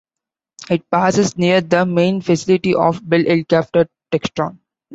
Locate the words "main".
1.85-2.21